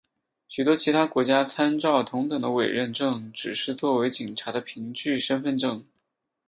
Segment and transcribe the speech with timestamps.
[0.47, 5.83] 许多其他国家参照同等的委任证只是作为警察的凭据身份证。